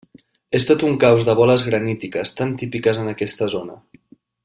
[0.59, 3.79] És tot un caos de boles granítiques, tan típiques en aquesta zona.